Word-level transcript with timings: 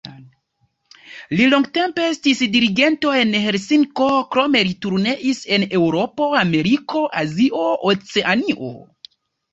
Li 1.39 1.43
longtempe 1.49 2.05
estis 2.13 2.41
dirigento 2.55 3.13
en 3.19 3.35
Helsinko, 3.45 4.07
krome 4.31 4.63
li 4.69 4.73
turneis 4.87 5.45
en 5.59 5.67
Eŭropo, 5.81 6.31
Ameriko, 6.41 7.07
Azio, 7.23 7.67
Oceanio. 7.93 8.73